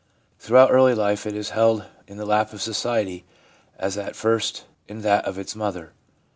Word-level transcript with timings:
Throughout 0.39 0.71
early 0.71 0.95
life 0.95 1.27
it 1.27 1.35
is 1.35 1.51
held 1.51 1.85
in 2.07 2.17
the 2.17 2.25
lap 2.25 2.53
of 2.53 2.61
society 2.63 3.23
as 3.77 3.99
at 3.99 4.15
first 4.15 4.65
in 4.87 5.01
that 5.03 5.25
of 5.25 5.37
its 5.37 5.55
mother. 5.55 5.91